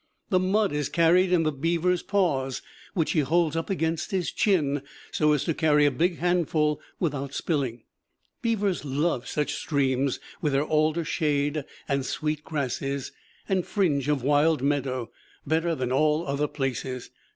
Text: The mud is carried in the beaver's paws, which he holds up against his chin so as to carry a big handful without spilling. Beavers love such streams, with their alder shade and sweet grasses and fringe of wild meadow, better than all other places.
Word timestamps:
The 0.31 0.39
mud 0.39 0.71
is 0.71 0.89
carried 0.89 1.31
in 1.31 1.43
the 1.43 1.51
beaver's 1.51 2.01
paws, 2.01 2.63
which 2.95 3.11
he 3.11 3.19
holds 3.19 3.55
up 3.55 3.69
against 3.69 4.09
his 4.09 4.31
chin 4.31 4.81
so 5.11 5.31
as 5.31 5.43
to 5.43 5.53
carry 5.53 5.85
a 5.85 5.91
big 5.91 6.17
handful 6.17 6.81
without 6.99 7.35
spilling. 7.35 7.83
Beavers 8.41 8.83
love 8.83 9.27
such 9.27 9.53
streams, 9.53 10.19
with 10.41 10.53
their 10.53 10.65
alder 10.65 11.05
shade 11.05 11.65
and 11.87 12.03
sweet 12.03 12.43
grasses 12.43 13.11
and 13.47 13.63
fringe 13.63 14.07
of 14.09 14.23
wild 14.23 14.63
meadow, 14.63 15.11
better 15.45 15.75
than 15.75 15.91
all 15.91 16.25
other 16.25 16.47
places. 16.47 17.11